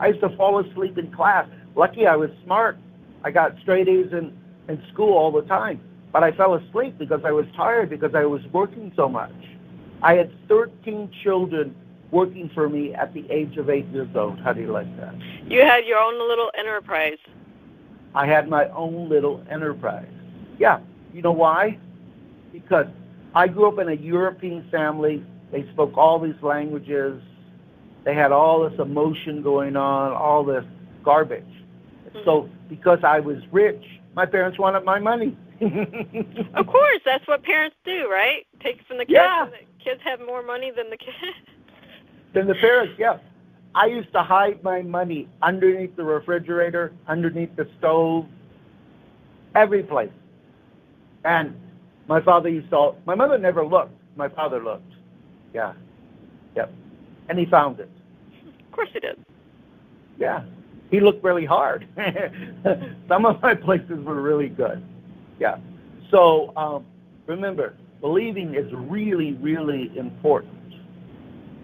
[0.00, 1.46] I used to fall asleep in class.
[1.76, 2.78] Lucky I was smart.
[3.24, 4.36] I got straight A's in,
[4.68, 5.80] in school all the time.
[6.12, 9.32] But I fell asleep because I was tired because I was working so much.
[10.02, 11.74] I had 13 children
[12.10, 14.38] working for me at the age of eight years old.
[14.40, 15.14] How do you like that?
[15.46, 17.18] You had your own little enterprise.
[18.14, 20.06] I had my own little enterprise.
[20.58, 20.78] Yeah.
[21.12, 21.78] You know why?
[22.52, 22.86] Because
[23.34, 25.24] I grew up in a European family.
[25.50, 27.20] They spoke all these languages.
[28.04, 30.64] They had all this emotion going on, all this
[31.02, 31.44] garbage.
[31.44, 32.20] Mm-hmm.
[32.24, 33.82] So because I was rich,
[34.14, 35.36] my parents wanted my money.
[36.54, 38.46] Of course, that's what parents do, right?
[38.62, 39.14] Take from the kids.
[39.14, 39.46] Yeah.
[39.46, 41.16] the kids have more money than the kids.
[42.34, 43.18] than the parents, yeah.
[43.74, 48.26] I used to hide my money underneath the refrigerator, underneath the stove,
[49.54, 50.12] every place.
[51.24, 51.56] And
[52.08, 53.94] my father used to, my mother never looked.
[54.16, 54.92] My father looked.
[55.52, 55.72] Yeah.
[56.56, 56.72] Yep.
[57.28, 57.90] And he found it.
[58.46, 59.24] Of course he did.
[60.18, 60.44] Yeah.
[60.90, 61.86] He looked really hard.
[63.08, 64.84] Some of my places were really good.
[65.40, 65.56] Yeah.
[66.10, 66.84] So um,
[67.26, 70.74] remember, believing is really, really important.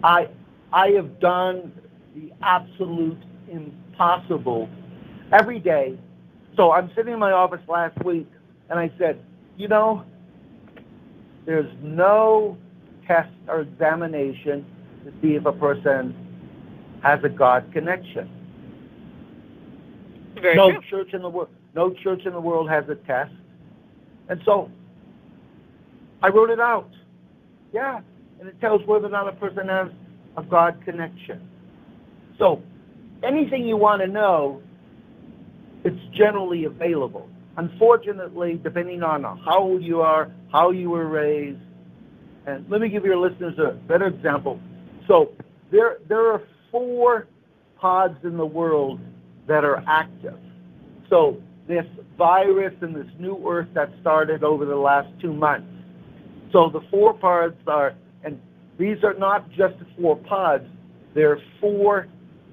[0.03, 0.29] I
[0.73, 1.71] I have done
[2.15, 4.69] the absolute impossible
[5.31, 5.97] every day.
[6.55, 8.27] So I'm sitting in my office last week
[8.69, 9.23] and I said,
[9.57, 10.03] you know,
[11.45, 12.57] there's no
[13.07, 14.65] test or examination
[15.05, 16.15] to see if a person
[17.03, 18.29] has a God connection.
[20.41, 20.81] Very no true.
[20.89, 23.33] church in the world no church in the world has a test.
[24.29, 24.69] And so
[26.21, 26.89] I wrote it out.
[27.73, 28.01] Yeah.
[28.39, 29.87] And it tells whether or not a person has
[30.37, 31.47] a God connection.
[32.37, 32.61] So
[33.23, 34.61] anything you want to know,
[35.83, 37.29] it's generally available.
[37.57, 41.59] Unfortunately, depending on how old you are, how you were raised,
[42.45, 44.59] and let me give your listeners a better example.
[45.07, 45.33] So
[45.71, 47.27] there there are four
[47.77, 48.99] pods in the world
[49.47, 50.37] that are active.
[51.09, 51.85] So this
[52.17, 55.67] virus and this new earth that started over the last two months.
[56.51, 58.39] So the four pods are, and
[58.77, 60.65] these are not just the four pods,
[61.13, 62.07] they're four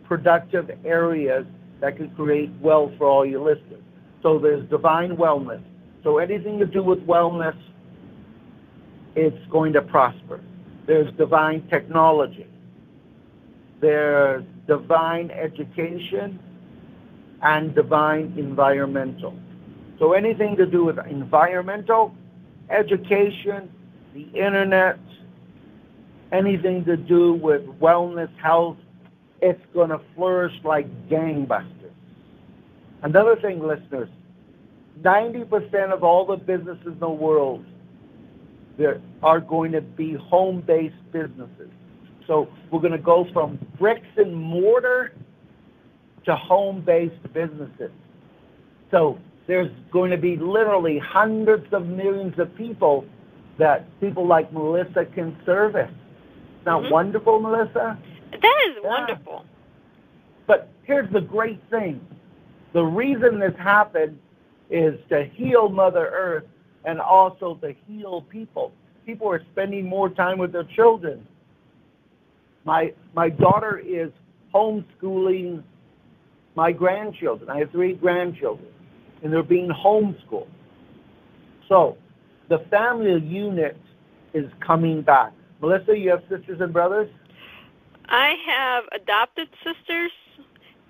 [0.04, 1.46] productive areas
[1.80, 3.82] that can create wealth for all your listeners.
[4.22, 5.62] So there's divine wellness.
[6.02, 7.56] So anything to do with wellness,
[9.14, 10.40] it's going to prosper.
[10.86, 12.46] There's divine technology.
[13.80, 16.40] There's divine education
[17.42, 19.34] and divine environmental.
[19.98, 22.14] So anything to do with environmental,
[22.70, 23.70] education,
[24.14, 24.98] the internet,
[26.32, 28.76] anything to do with wellness, health,
[29.40, 31.92] it's going to flourish like gangbusters.
[33.02, 34.08] Another thing, listeners,
[35.00, 37.64] 90% of all the businesses in the world
[38.78, 41.68] there are going to be home-based businesses.
[42.26, 45.12] So we're going to go from bricks and mortar
[46.28, 47.90] to home-based businesses.
[48.90, 53.06] So there's going to be literally hundreds of millions of people
[53.56, 55.90] that people like Melissa can service.
[56.66, 56.90] Not Mhm.
[56.90, 57.96] wonderful, Melissa?
[58.30, 58.88] That is Yeah.
[58.90, 59.46] wonderful.
[60.46, 62.06] But here's the great thing.
[62.74, 64.18] The reason this happened
[64.68, 66.46] is to heal Mother Earth
[66.84, 68.72] and also to heal people.
[69.06, 71.26] People are spending more time with their children.
[72.64, 74.10] My my daughter is
[74.54, 75.62] homeschooling
[76.58, 77.48] my grandchildren.
[77.48, 78.66] I have three grandchildren,
[79.22, 80.48] and they're being homeschooled.
[81.68, 81.96] So
[82.48, 83.76] the family unit
[84.34, 85.32] is coming back.
[85.60, 87.08] Melissa, you have sisters and brothers?
[88.08, 90.10] I have adopted sisters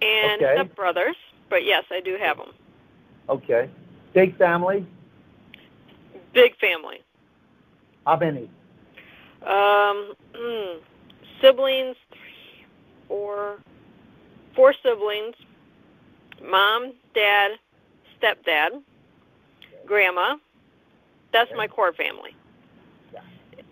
[0.01, 0.57] and Okay.
[0.57, 1.17] stepbrothers,
[1.51, 2.55] but yes, I do have them.
[3.29, 3.69] Okay.
[4.15, 4.87] Big family?
[6.33, 7.03] Big family.
[8.07, 8.49] How many?
[9.43, 10.81] Um, mm,
[11.43, 12.65] siblings, three,
[13.07, 13.59] four,
[14.55, 15.35] four siblings.
[16.43, 17.53] Mom, dad,
[18.21, 18.83] stepdad,
[19.87, 20.37] grandma.
[21.33, 22.35] That's my core family.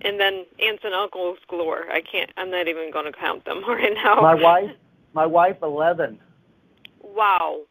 [0.02, 1.90] And then aunts and uncles galore.
[1.90, 2.30] I can't.
[2.36, 4.16] I'm not even going to count them right now.
[4.20, 4.70] My wife,
[5.14, 6.18] my wife, eleven.
[7.02, 7.62] Wow.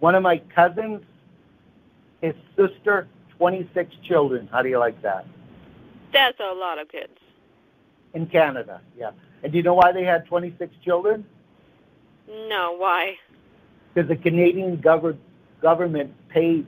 [0.00, 1.02] One of my cousins,
[2.20, 4.48] his sister, twenty-six children.
[4.52, 5.26] How do you like that?
[6.12, 7.18] That's a lot of kids.
[8.12, 9.12] In Canada, yeah.
[9.42, 11.24] And do you know why they had twenty-six children?
[12.28, 13.16] No, why?
[13.92, 15.18] Because the Canadian gov-
[15.60, 16.66] government paid.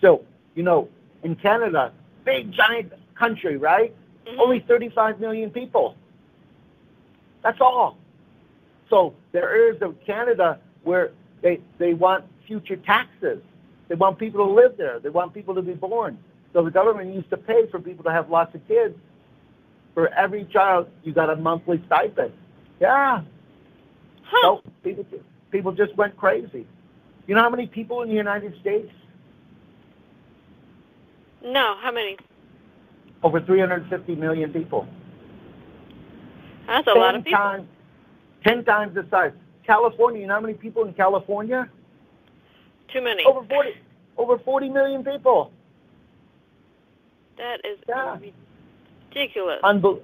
[0.00, 0.88] So you know,
[1.22, 1.92] in Canada,
[2.24, 3.94] big giant country, right?
[4.26, 4.38] Mhm.
[4.38, 5.96] Only 35 million people.
[7.42, 7.96] That's all.
[8.90, 11.12] So there is of Canada where
[11.42, 13.40] they they want future taxes.
[13.88, 14.98] They want people to live there.
[14.98, 16.18] They want people to be born.
[16.52, 18.96] So the government used to pay for people to have lots of kids.
[19.94, 22.32] For every child, you got a monthly stipend.
[22.80, 23.22] Yeah.
[24.22, 24.42] Huh.
[24.42, 25.04] So people
[25.56, 26.66] people just went crazy.
[27.26, 28.92] You know how many people in the United States?
[31.42, 32.18] No, how many?
[33.22, 34.86] Over 350 million people.
[36.66, 37.38] That's a lot of people.
[37.38, 37.68] Times,
[38.44, 39.32] ten times the size.
[39.66, 41.70] California, you know how many people in California?
[42.92, 43.24] Too many.
[43.24, 43.70] Over 40,
[44.18, 45.52] over 40 million people.
[47.38, 48.18] That is Yeah.
[49.10, 49.60] ridiculous.
[49.62, 50.02] Unbel-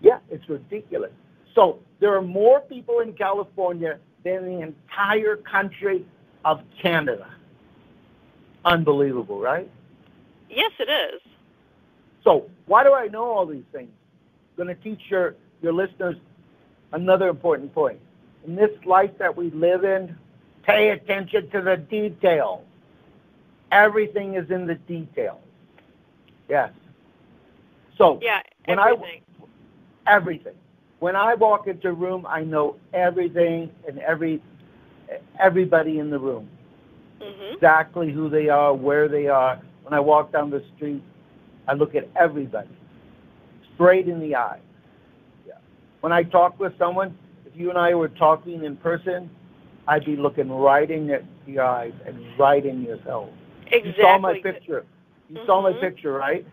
[0.00, 1.12] yeah, it's ridiculous.
[1.54, 6.04] So there are more people in California than the entire country
[6.44, 7.28] of Canada.
[8.64, 9.70] Unbelievable, right?
[10.50, 11.20] yes, it is.
[12.22, 13.90] So why do I know all these things?
[14.56, 16.16] I'm going to teach your, your listeners
[16.92, 17.98] another important point.
[18.46, 20.16] In this life that we live in,
[20.62, 22.62] pay attention to the details.
[23.72, 25.40] Everything is in the details.
[26.48, 26.70] Yes.
[27.98, 28.94] So Yeah, when I-
[30.06, 30.54] everything.
[31.04, 34.40] When I walk into a room, I know everything and every
[35.38, 36.48] everybody in the room.
[37.20, 37.52] mhm.
[37.52, 39.60] Exactly who they are, where they are.
[39.82, 41.02] When I walk down the street,
[41.68, 42.74] I look at everybody
[43.74, 44.60] straight in the eye.
[45.46, 45.58] Yeah.
[46.00, 47.14] When I talk with someone,
[47.44, 49.28] if you and I were talking in person,
[49.86, 51.06] I'd be looking right in
[51.46, 53.28] the eyes and right in yourself.
[53.66, 53.90] Exactly.
[53.90, 54.86] You saw my picture.
[55.28, 55.80] You saw my Mhm.
[55.80, 56.46] picture, right?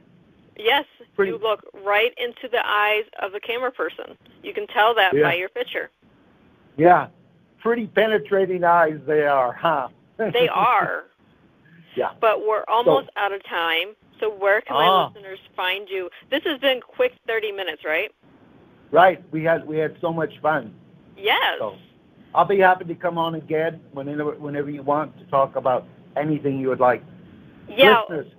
[0.57, 0.85] Yes,
[1.15, 4.17] Pretty- you look right into the eyes of the camera person.
[4.43, 5.23] You can tell that Yeah.
[5.23, 5.89] by your picture.
[6.77, 7.07] Yeah.
[7.59, 9.87] Pretty penetrating eyes they are, huh?
[10.17, 11.05] They are.
[11.95, 12.11] yeah.
[12.19, 13.95] But we're almost out of time.
[14.19, 15.07] So where can my Ah.
[15.15, 16.09] listeners find you?
[16.29, 18.11] This has been quick 30 minutes, right?
[18.91, 19.19] Right.
[19.31, 20.75] We had we had so much fun.
[21.17, 21.57] Yes.
[21.57, 21.75] So
[22.35, 25.85] I'll be happy to come on again whenever whenever you want to talk about
[26.15, 27.01] anything you would like.
[27.67, 28.01] yeah.
[28.01, 28.33] Listeners,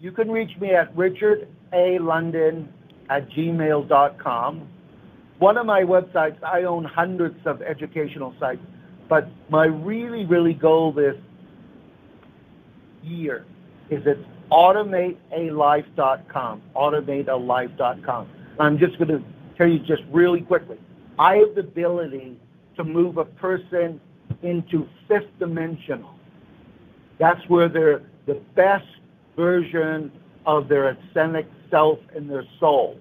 [0.00, 2.68] you can reach me at richardalondon
[3.08, 4.68] at gmail.com.
[5.38, 8.62] One of my websites, I own hundreds of educational sites,
[9.08, 11.14] but my really, really goal this
[13.02, 13.44] year
[13.90, 18.28] is it's automatealife.com, automatealife.com.
[18.58, 19.22] I'm just going to
[19.56, 20.78] tell you just really quickly.
[21.18, 22.38] I have the ability
[22.76, 24.00] to move a person
[24.42, 26.14] into fifth dimensional.
[27.18, 28.86] That's where they're the best
[29.36, 30.10] version
[30.46, 32.98] of their ascenic self and their soul.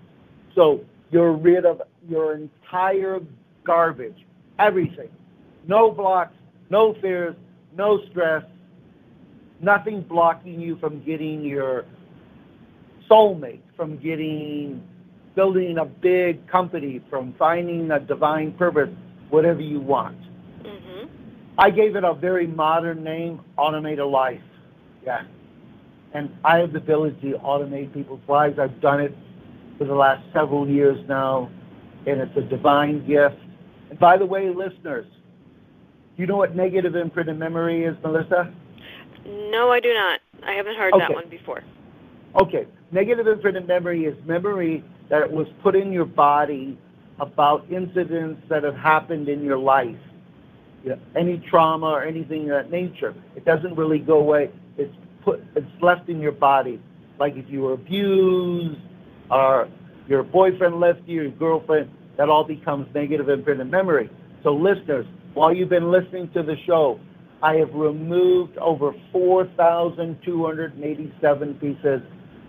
[0.53, 3.19] So you're rid of your entire
[3.63, 4.25] garbage,
[4.59, 5.09] everything.
[5.67, 6.33] No blocks,
[6.69, 7.35] no fears,
[7.75, 8.43] no stress,
[9.59, 11.85] nothing blocking you from getting your
[13.09, 14.81] soulmate, from getting
[15.35, 18.89] building a big company, from finding a divine purpose,
[19.29, 20.17] whatever you want.
[20.63, 21.07] Mhm.
[21.57, 24.41] I gave it a very modern name, Automated Life.
[25.05, 25.23] Yeah.
[26.15, 28.57] And I have the ability to automate people's lives.
[28.57, 29.13] I've done it
[29.77, 31.51] for the last several years now,
[32.07, 33.35] and it's a divine gift.
[33.89, 35.05] And by the way, listeners,
[36.15, 38.53] do you know what negative imprinted memory is, Melissa?
[39.25, 40.21] No, I do not.
[40.41, 41.63] I haven't heard that one before.
[42.41, 46.77] Okay, negative imprinted memory is memory that was put in your body
[47.19, 49.97] about incidents that have happened in your life.
[50.85, 53.13] Yeah, any trauma or anything of that nature.
[53.35, 54.49] It doesn't really go away.
[55.25, 56.79] It's put it's left in your body.
[57.19, 58.79] Like if you were abused
[59.29, 59.67] or
[60.07, 64.09] your boyfriend left you, your girlfriend, that all becomes negative imprinted memory.
[64.43, 66.99] So listeners, while you've been listening to the show,
[67.41, 72.01] I have removed over 4,287 pieces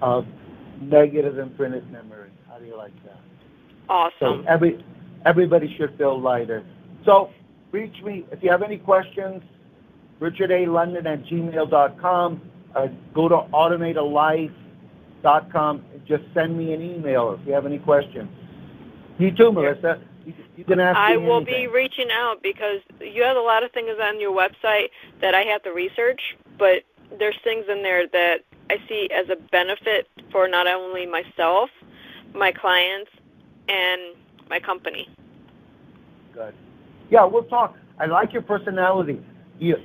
[0.03, 0.27] of
[0.81, 2.31] negative imprinted memory.
[2.49, 3.19] How do you like that?
[3.89, 4.13] Awesome.
[4.21, 4.85] So every
[5.25, 6.65] everybody should feel lighter.
[7.05, 7.31] So
[7.73, 9.43] reach me if you have any questions.
[10.21, 12.41] richardalondon at gmail.com.
[12.77, 18.29] Uh, go to automatealife.com and just send me an email if you have any questions.
[19.19, 20.03] You too, Melissa.
[20.27, 21.55] You, you can ask I will anything.
[21.55, 24.91] be reaching out because you have a lot of things on your website
[25.23, 26.21] that I have to research,
[26.59, 26.83] but
[27.19, 31.71] there's things in there that I see as a benefit for not only myself,
[32.35, 33.11] my clients,
[33.69, 34.15] and
[34.51, 35.09] my company.
[36.35, 36.53] Good.
[37.11, 37.75] Yeah, we'll talk.
[37.99, 39.19] I like your personality.
[39.59, 39.77] You,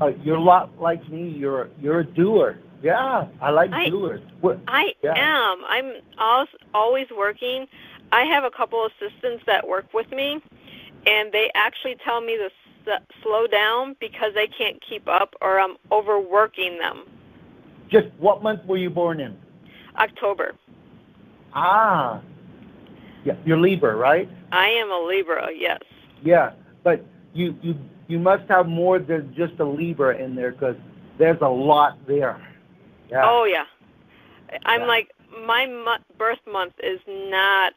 [0.00, 1.28] uh, you're a lot like me.
[1.28, 2.58] You're you're a doer.
[2.82, 4.20] Yeah, I like I- doers.
[4.68, 5.12] I Yeah.
[5.14, 5.62] am.
[5.68, 7.66] I'm al- always working.
[8.12, 10.40] I have a couple of assistants that work with me,
[11.06, 15.60] and they actually tell me to s- slow down because they can't keep up or
[15.60, 17.02] I'm overworking them.
[17.90, 19.36] just what month were you born in?
[19.96, 20.54] October.
[21.54, 22.20] Ah,
[23.24, 24.28] yeah, you're Libra, right?
[24.52, 25.80] I am a Libra, yes.
[26.22, 26.52] Yeah,
[26.84, 27.74] but you you
[28.08, 30.76] you must have more than just a Libra in there because
[31.18, 32.40] there's a lot there.
[33.10, 33.22] Yeah.
[33.24, 33.64] Oh yeah.
[34.64, 34.86] I'm Yeah.
[34.86, 35.12] like
[35.46, 37.74] my mo- birth month is not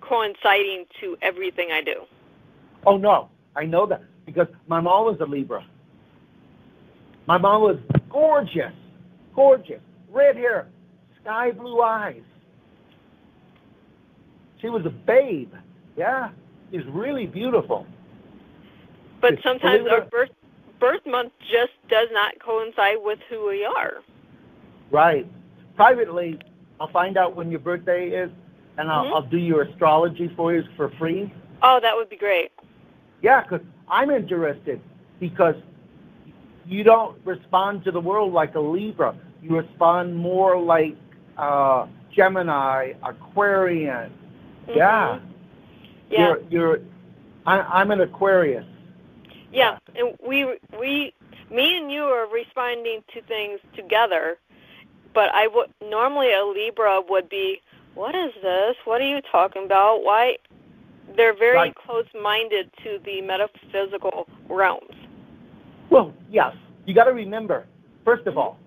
[0.00, 2.02] coinciding to everything I do.
[2.86, 5.64] Oh no, I know that because my mom was a Libra.
[7.26, 7.76] My mom was
[8.08, 8.72] gorgeous,
[9.34, 9.80] gorgeous,
[10.10, 10.66] red hair,
[11.22, 12.22] sky blue eyes.
[14.60, 15.52] She was a babe.
[15.96, 16.30] Yeah,
[16.72, 17.86] she's really beautiful.
[19.20, 20.30] But sometimes our birth
[20.78, 23.98] birth month just does not coincide with who we are.
[24.90, 25.26] Right.
[25.76, 26.38] Privately,
[26.80, 28.30] I'll find out when your birthday is,
[28.78, 29.12] and I'll, Mhm.
[29.14, 31.32] I'll do your astrology for you for free.
[31.62, 32.50] Oh, that would be great.
[33.20, 34.80] Yeah, because I'm interested
[35.18, 35.56] because
[36.66, 39.14] you don't respond to the world like a Libra.
[39.42, 40.96] You respond more like
[41.36, 44.12] uh, Gemini, Aquarian.
[44.68, 45.18] Yeah.
[45.18, 45.20] Mhm.
[46.10, 46.26] Yeah.
[46.26, 46.78] You're, you're
[47.46, 48.64] I, I'm an Aquarius.
[49.52, 50.44] Yeah, and we
[50.78, 51.12] we
[51.50, 54.38] me and you are responding to things together,
[55.12, 57.60] but I would normally a Libra would be,
[57.94, 58.76] what is this?
[58.84, 60.02] What are you talking about?
[60.04, 60.36] Why?
[61.16, 61.74] They're very Right.
[61.74, 64.94] close-minded to the metaphysical realms.
[65.90, 66.54] Well, yes.
[66.86, 67.66] You got to remember,
[68.04, 68.58] first of all,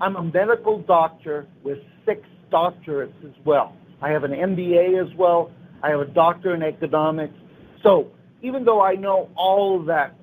[0.00, 3.76] I'm a medical doctor with six doctorates as well.
[4.00, 5.50] I have an MBA as well.
[5.82, 7.34] I have a doctor in economics.
[7.82, 8.10] So
[8.44, 10.14] even though I know all that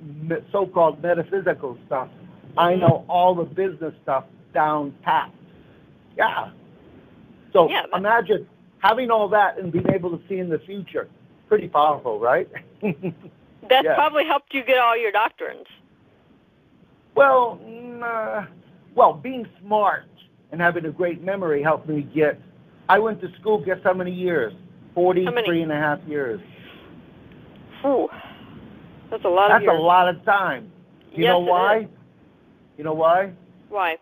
[0.52, 2.08] so-called metaphysical stuff,
[2.56, 5.32] I know all the business stuff down pat.
[6.16, 6.52] Yeah.
[7.52, 8.48] So Yeah, imagine
[8.78, 11.10] having all that and being able to see in the future.
[11.50, 12.48] Pretty powerful, right?
[12.82, 13.96] That's Yeah.
[13.96, 15.66] probably helped you get all your doctrines.
[17.16, 18.46] Well, mm, uh,
[18.94, 20.06] well, being smart
[20.52, 22.40] and having a great memory helped me get.
[22.88, 23.58] I went to school.
[23.58, 24.54] Guess how many years?
[24.54, 25.26] How many?
[25.26, 26.40] Forty-three and a half years.
[27.82, 28.10] Whew.
[29.10, 30.72] That's a lot That's of a lot of time.
[31.12, 31.80] You Yes, know why?
[31.80, 31.88] is.
[32.78, 33.32] You know why?
[33.70, 33.98] Why?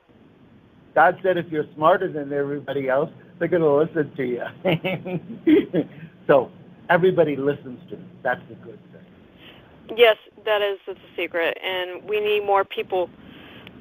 [0.96, 5.86] God said if you're smarter than everybody else, they're going to listen to you.
[6.28, 6.52] so
[6.90, 8.06] everybody listens to me.
[8.22, 9.98] That's the good thing.
[9.98, 13.10] Yes, that is the secret, and we need more people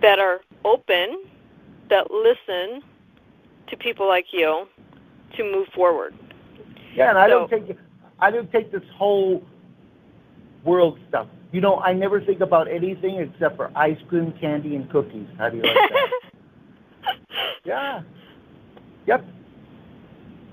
[0.00, 1.24] that are open,
[1.90, 2.82] that listen
[3.68, 4.66] to people like you
[5.36, 6.14] to move forward.
[6.94, 7.76] Yeah, and I don't take
[8.20, 9.42] I don't take this whole
[10.64, 11.26] world stuff.
[11.52, 15.26] You know, I never think about anything except for ice cream, candy, and cookies.
[15.38, 16.10] How do you like that?
[17.64, 18.02] yeah.
[19.06, 19.24] Yep.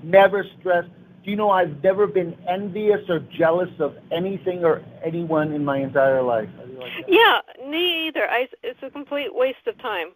[0.02, 0.88] Never stressed.
[1.24, 5.78] Do you know I've never been envious or jealous of anything or anyone in my
[5.78, 6.48] entire life?
[6.56, 7.12] How do you like that?
[7.12, 8.30] yeah, me either.
[8.30, 10.12] I, it's a complete waste of time.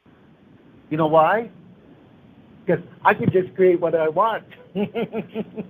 [0.89, 1.51] You know why?
[2.65, 4.45] Because I can just create what I want.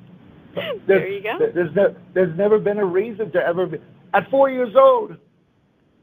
[0.87, 1.39] There you go.
[1.39, 3.79] There's, no, there's never been a reason to ever be.
[4.13, 5.17] At four years old,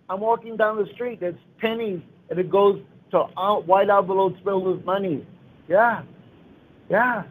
[0.09, 1.19] I'm walking down the street.
[1.19, 2.81] There's pennies, and it goes
[3.11, 5.25] to out, white envelopes filled with money.
[5.67, 6.03] Yeah,
[6.89, 7.23] yeah.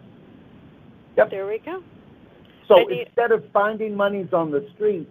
[1.16, 1.30] Yep.
[1.30, 1.82] There we go.
[2.68, 5.10] So instead of finding monies on the streets,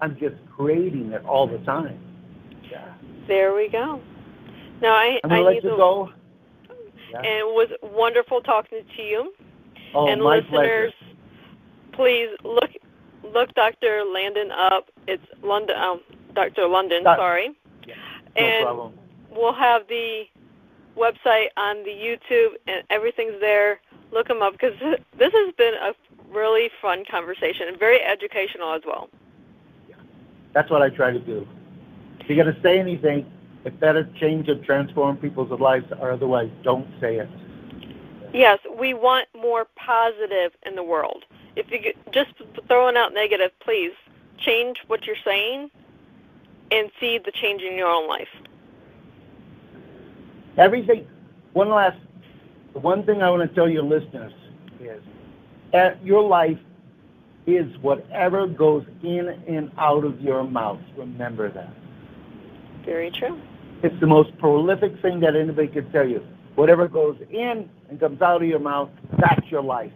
[0.00, 2.00] I'm just creating it all the time.
[2.70, 2.94] Yeah.
[3.28, 4.00] There we go.
[4.80, 6.10] Now I I'm gonna I let need you the, go.
[7.12, 7.18] Yeah.
[7.18, 9.32] and it was wonderful talking to you.
[9.94, 11.92] oh, and my listeners, pleasure.
[11.92, 12.65] please look
[13.32, 14.04] look Dr.
[14.04, 14.90] Landon up.
[15.06, 16.00] It's London, um,
[16.34, 16.66] Dr.
[16.66, 17.04] London.
[17.04, 17.48] Sorry.
[17.86, 17.94] No
[18.36, 18.92] and problem.
[19.30, 20.24] we'll have the
[20.96, 23.80] website on the YouTube, and everything's there.
[24.12, 24.74] Look them up because
[25.18, 25.94] this has been a
[26.32, 29.08] really fun conversation and very educational as well.
[29.88, 29.96] Yeah.
[30.52, 31.46] That's what I try to do.
[32.20, 33.26] If you're going to say anything,
[33.64, 37.28] it better change or transform people's lives, or otherwise, don't say it.
[38.32, 41.24] Yes, we want more positive in the world.
[41.56, 42.30] If you get, just
[42.68, 43.92] throwing out negative, please
[44.38, 45.70] change what you're saying
[46.70, 48.28] and see the change in your own life.
[50.58, 51.06] Everything.
[51.54, 51.98] One last.
[52.74, 54.34] One thing I want to tell your listeners
[54.80, 55.02] is,
[55.72, 56.58] at your life
[57.46, 60.80] is whatever goes in and out of your mouth.
[60.96, 61.72] Remember that.
[62.84, 63.40] Very true.
[63.82, 66.22] It's the most prolific thing that anybody could tell you.
[66.54, 69.92] Whatever goes in and comes out of your mouth, that's your life.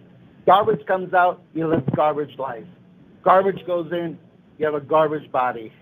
[0.47, 2.64] Garbage comes out, you live garbage life.
[3.22, 4.18] Garbage goes in,
[4.59, 5.72] you have a garbage body.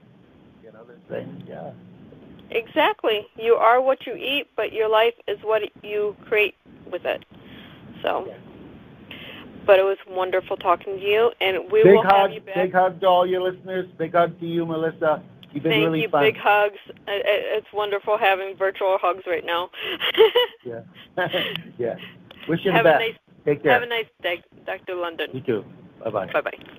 [0.64, 1.44] You know the saying?
[1.48, 1.72] Yeah.
[2.50, 3.26] Exactly.
[3.36, 6.54] You are what you eat, but your life is what you create
[6.90, 7.24] with it.
[8.02, 8.24] So.
[8.26, 8.34] Yeah.
[9.66, 12.54] But it was wonderful talking to you, and we big will hug, have you back.
[12.54, 13.86] Big hug to all your listeners.
[13.98, 15.22] Big hug to you, Melissa.
[15.52, 16.08] You've been Thank really you.
[16.08, 16.22] fun.
[16.22, 16.78] Big hugs.
[16.88, 19.70] It- it- It's wonderful having virtual hugs right now.
[20.64, 20.80] Yeah.
[21.78, 21.96] yeah.
[22.48, 23.18] Wish you have the a best.
[23.48, 23.72] Take care.
[23.72, 24.94] have a nice day, Dr.
[24.94, 25.30] London.
[25.32, 25.64] you too.
[26.04, 26.26] Bye bye.
[26.26, 26.78] Bye bye.